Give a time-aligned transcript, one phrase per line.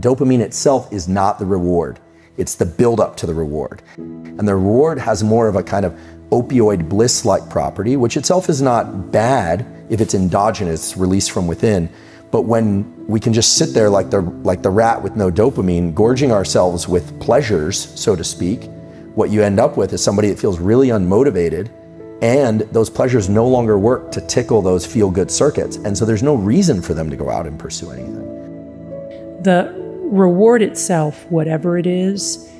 [0.00, 1.98] dopamine itself is not the reward.
[2.36, 3.82] It's the buildup to the reward.
[3.96, 5.98] And the reward has more of a kind of
[6.30, 11.88] opioid bliss like property, which itself is not bad if it's endogenous, released from within.
[12.30, 15.94] But when we can just sit there like the, like the rat with no dopamine,
[15.94, 18.64] gorging ourselves with pleasures, so to speak,
[19.14, 21.70] what you end up with is somebody that feels really unmotivated
[22.22, 25.76] and those pleasures no longer work to tickle those feel good circuits.
[25.76, 29.42] And so there's no reason for them to go out and pursue anything.
[29.42, 32.50] The reward itself, whatever it is,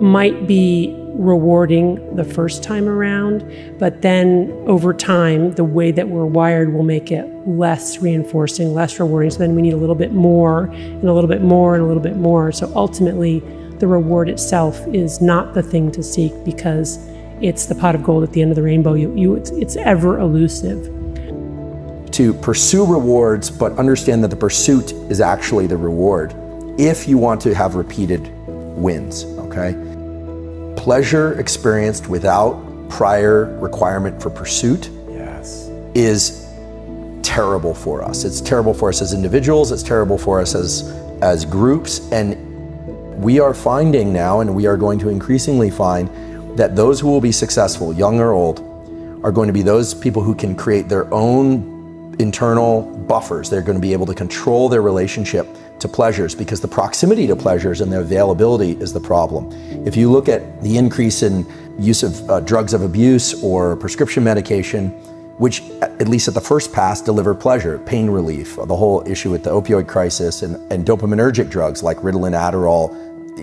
[0.00, 3.40] might be rewarding the first time around,
[3.78, 9.00] but then over time, the way that we're wired will make it less reinforcing, less
[9.00, 9.30] rewarding.
[9.30, 11.86] So then we need a little bit more and a little bit more and a
[11.86, 12.52] little bit more.
[12.52, 13.40] So ultimately,
[13.78, 16.98] the reward itself is not the thing to seek because
[17.40, 18.94] it's the pot of gold at the end of the rainbow.
[18.94, 20.92] You, you, it's, it's ever elusive.
[22.12, 26.34] To pursue rewards, but understand that the pursuit is actually the reward
[26.78, 29.72] if you want to have repeated wins, okay?
[30.76, 35.68] Pleasure experienced without prior requirement for pursuit yes.
[35.94, 36.46] is
[37.22, 38.24] terrible for us.
[38.24, 42.36] It's terrible for us as individuals, it's terrible for us as as groups and
[43.22, 46.10] we are finding now and we are going to increasingly find
[46.58, 48.60] that those who will be successful, young or old,
[49.24, 51.75] are going to be those people who can create their own
[52.18, 53.50] internal buffers.
[53.50, 55.46] They're going to be able to control their relationship
[55.78, 59.52] to pleasures because the proximity to pleasures and their availability is the problem.
[59.86, 61.46] If you look at the increase in
[61.78, 64.90] use of uh, drugs of abuse or prescription medication,
[65.38, 69.44] which at least at the first pass deliver pleasure, pain relief, the whole issue with
[69.44, 72.96] the opioid crisis and, and dopaminergic drugs like Ritalin, Adderall,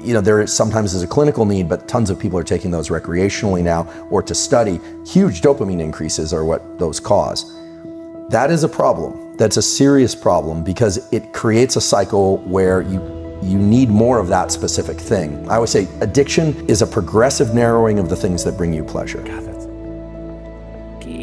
[0.03, 2.89] you know, there sometimes is a clinical need, but tons of people are taking those
[2.89, 4.79] recreationally now or to study.
[5.05, 7.55] Huge dopamine increases are what those cause.
[8.33, 9.37] That is a problem.
[9.37, 12.99] That's a serious problem because it creates a cycle where you
[13.43, 15.47] you need more of that specific thing.
[15.51, 19.22] I would say addiction is a progressive narrowing of the things that bring you pleasure.
[19.22, 19.43] God,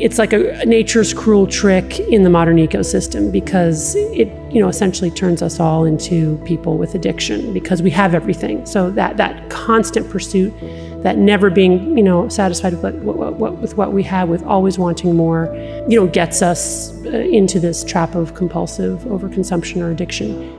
[0.00, 5.10] it's like a nature's cruel trick in the modern ecosystem because it you know essentially
[5.10, 10.08] turns us all into people with addiction because we have everything so that that constant
[10.08, 10.54] pursuit
[11.02, 14.78] that never being you know satisfied with what, what, with what we have with always
[14.78, 15.46] wanting more
[15.88, 20.56] you know gets us uh, into this trap of compulsive overconsumption or addiction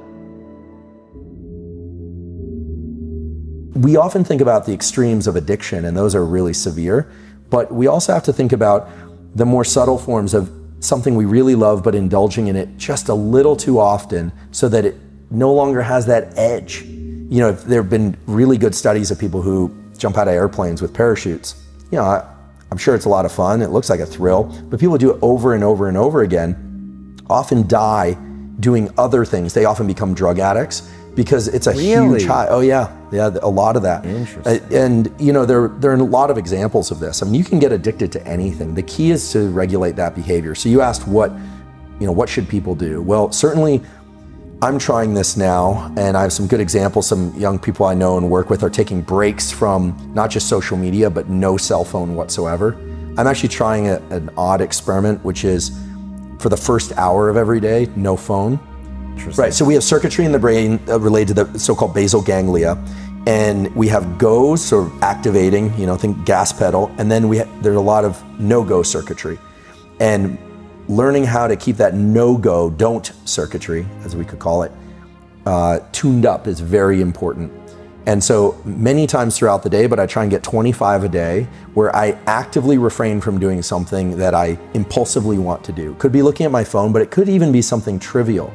[3.81, 7.11] we often think about the extremes of addiction and those are really severe
[7.49, 8.89] but we also have to think about
[9.35, 13.13] the more subtle forms of something we really love, but indulging in it just a
[13.13, 14.97] little too often so that it
[15.29, 16.81] no longer has that edge.
[16.81, 19.69] You know, there have been really good studies of people who
[20.01, 21.63] jump out of airplanes with parachutes.
[21.91, 22.27] You know, I,
[22.71, 23.61] I'm sure it's a lot of fun.
[23.61, 27.15] It looks like a thrill, but people do it over and over and over again,
[27.29, 28.17] often die
[28.59, 29.53] doing other things.
[29.53, 32.19] They often become drug addicts because it's a really?
[32.19, 32.47] huge high.
[32.47, 34.05] Oh yeah, yeah, a lot of that.
[34.05, 34.61] Interesting.
[34.73, 37.21] And you know, there there are a lot of examples of this.
[37.21, 38.73] I mean, you can get addicted to anything.
[38.73, 40.55] The key is to regulate that behavior.
[40.55, 41.31] So you asked what,
[41.99, 43.01] you know, what should people do?
[43.01, 43.81] Well, certainly.
[44.63, 47.07] I'm trying this now, and I have some good examples.
[47.07, 50.77] Some young people I know and work with are taking breaks from not just social
[50.77, 52.77] media, but no cell phone whatsoever.
[53.17, 55.71] I'm actually trying a, an odd experiment, which is
[56.37, 58.59] for the first hour of every day, no phone.
[59.35, 59.51] Right.
[59.51, 62.77] So we have circuitry in the brain uh, related to the so-called basal ganglia,
[63.25, 67.39] and we have go sort of activating, you know, think gas pedal, and then we
[67.39, 69.39] ha- there's a lot of no-go circuitry,
[69.99, 70.37] and
[70.87, 74.71] learning how to keep that no-go, don't circuitry, as we could call it,
[75.45, 77.51] uh, tuned up is very important.
[78.07, 81.47] And so many times throughout the day, but I try and get 25 a day
[81.75, 85.93] where I actively refrain from doing something that I impulsively want to do.
[85.95, 88.51] Could be looking at my phone, but it could even be something trivial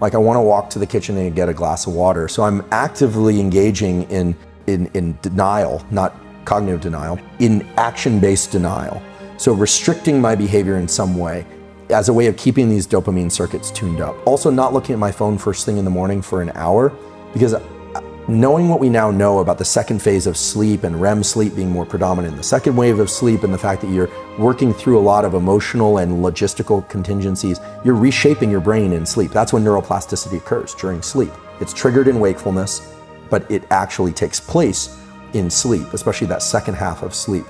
[0.00, 2.28] like I want to walk to the kitchen and get a glass of water.
[2.28, 4.36] So I'm actively engaging in
[4.66, 9.02] in, in denial, not cognitive denial, in action-based denial.
[9.38, 11.46] So restricting my behavior in some way
[11.90, 14.14] as a way of keeping these dopamine circuits tuned up.
[14.26, 16.92] Also not looking at my phone first thing in the morning for an hour
[17.32, 17.60] because uh,
[18.28, 21.70] knowing what we now know about the second phase of sleep and REM sleep being
[21.70, 25.00] more predominant, the second wave of sleep, and the fact that you're working through a
[25.00, 29.30] lot of emotional and logistical contingencies, you're reshaping your brain in sleep.
[29.30, 31.32] That's when neuroplasticity occurs during sleep.
[31.60, 32.94] It's triggered in wakefulness,
[33.30, 34.98] but it actually takes place
[35.32, 37.46] in sleep, especially that second half of sleep.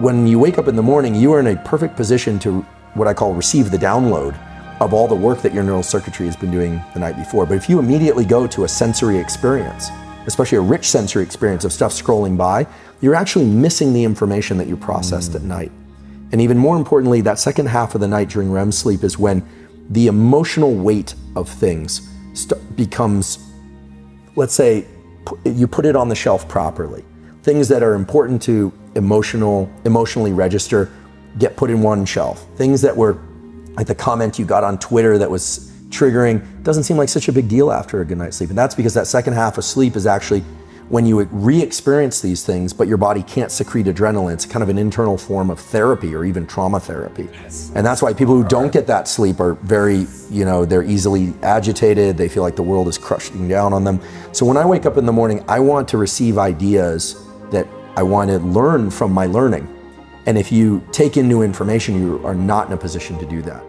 [0.00, 3.08] When you wake up in the morning, you are in a perfect position to what
[3.08, 4.38] I call receive the download
[4.80, 7.46] of all the work that your neural circuitry has been doing the night before.
[7.46, 9.90] But if you immediately go to a sensory experience,
[10.26, 12.66] especially a rich sensory experience of stuff scrolling by,
[13.00, 15.36] you're actually missing the information that you processed mm.
[15.36, 15.72] at night.
[16.32, 19.46] And even more importantly, that second half of the night during REM sleep is when
[19.90, 23.38] the emotional weight of things st- becomes
[24.36, 24.86] let's say
[25.44, 27.04] you put it on the shelf properly.
[27.42, 30.90] Things that are important to emotional, emotionally register
[31.38, 32.46] get put in one shelf.
[32.56, 33.18] Things that were
[33.74, 37.32] like the comment you got on Twitter that was triggering doesn't seem like such a
[37.32, 38.50] big deal after a good night's sleep.
[38.50, 40.42] And that's because that second half of sleep is actually
[40.88, 44.34] when you re-experience these things, but your body can't secrete adrenaline.
[44.34, 47.28] It's kind of an internal form of therapy or even trauma therapy.
[47.32, 47.72] Yes.
[47.74, 51.32] And that's why people who don't get that sleep are very, you know, they're easily
[51.42, 52.18] agitated.
[52.18, 54.00] They feel like the world is crushing down on them.
[54.32, 57.16] So when I wake up in the morning, I want to receive ideas
[57.50, 57.66] that
[57.96, 59.73] I want to learn from my learning.
[60.26, 63.42] And if you take in new information, you are not in a position to do
[63.42, 63.62] that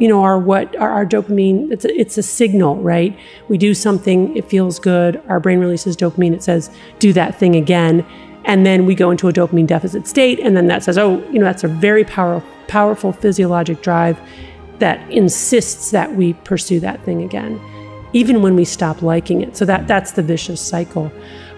[0.00, 1.70] you know, our what our, our, dopamine.
[1.70, 3.16] It's a, it's a signal, right?
[3.48, 5.20] We do something, it feels good.
[5.28, 6.32] Our brain releases dopamine.
[6.32, 8.06] It says, "Do that thing again,"
[8.46, 11.38] and then we go into a dopamine deficit state, and then that says, "Oh, you
[11.38, 14.18] know, that's a very powerful, powerful physiologic drive
[14.78, 17.60] that insists that we pursue that thing again,
[18.14, 21.12] even when we stop liking it." So that that's the vicious cycle.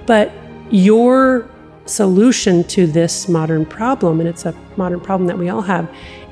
[0.06, 0.32] But
[0.70, 1.48] your
[1.86, 5.88] solution to this modern problem, and it's a modern problem that we all have,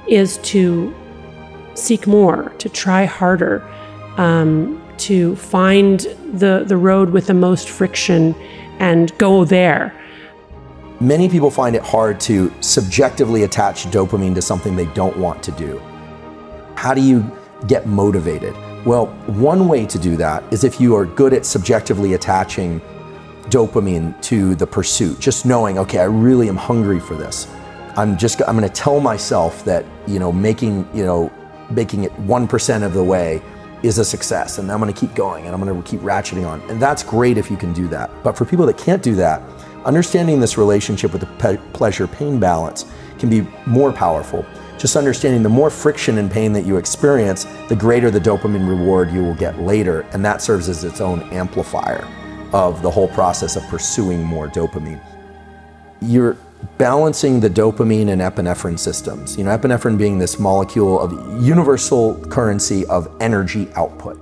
[0.08, 0.94] is to
[1.74, 3.62] seek more, to try harder,
[4.16, 6.00] um, to find
[6.32, 8.34] the, the road with the most friction
[8.78, 9.94] and go there.
[11.00, 15.52] Many people find it hard to subjectively attach dopamine to something they don't want to
[15.52, 15.80] do.
[16.76, 17.24] How do you
[17.66, 18.54] get motivated?
[18.84, 22.80] Well, one way to do that is if you are good at subjectively attaching
[23.48, 27.48] dopamine to the pursuit, just knowing, okay, I really am hungry for this.
[27.96, 31.32] I'm just, I'm going to tell myself that, you know, making, you know,
[31.70, 33.42] making it 1% of the way
[33.82, 36.46] is a success and I'm going to keep going and I'm going to keep ratcheting
[36.46, 36.60] on.
[36.70, 38.10] And that's great if you can do that.
[38.22, 39.42] But for people that can't do that,
[39.84, 42.84] understanding this relationship with the pleasure pain balance
[43.18, 44.44] can be more powerful.
[44.78, 49.10] Just understanding the more friction and pain that you experience, the greater the dopamine reward
[49.10, 50.02] you will get later.
[50.12, 52.06] And that serves as its own amplifier
[52.52, 55.00] of the whole process of pursuing more dopamine.
[56.00, 56.36] You're
[56.78, 59.36] balancing the dopamine and epinephrine systems.
[59.36, 64.18] You know, epinephrine being this molecule of universal currency of energy output.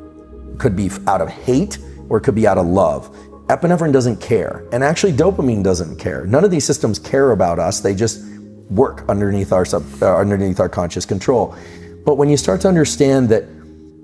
[0.59, 1.79] Could be out of hate
[2.09, 3.15] or it could be out of love.
[3.49, 6.27] Epinephrine doesn't care, and actually dopamine doesn't care.
[6.27, 7.81] None of these systems care about us.
[7.81, 8.23] They just
[8.69, 11.57] work underneath our sub, uh, underneath our conscious control.
[12.05, 13.45] But when you start to understand that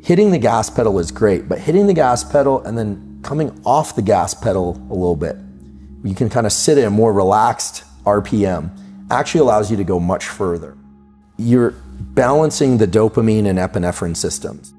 [0.04, 3.96] hitting the gas pedal is great, but hitting the gas pedal and then coming off
[3.96, 5.36] the gas pedal a little bit,
[6.04, 8.70] you can kind of sit in a more relaxed RPM
[9.10, 10.76] actually allows you to go much further.
[11.38, 14.74] You're balancing the dopamine and epinephrine systems.